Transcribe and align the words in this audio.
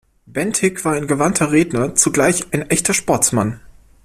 Bentinck 0.25 0.83
war 0.83 0.93
ein 0.93 1.05
gewandter 1.05 1.51
Redner, 1.51 1.93
zugleich 1.93 2.47
ein 2.53 2.67
echter 2.71 2.91
Sportsman. 2.95 3.59